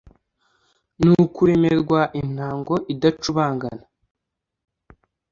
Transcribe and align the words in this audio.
Ni 1.01 1.09
ukuremerwa 1.23 1.99
intango 2.21 2.75
idacubangana 2.93 3.83